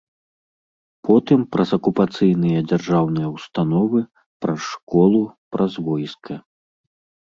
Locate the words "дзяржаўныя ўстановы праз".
2.71-4.59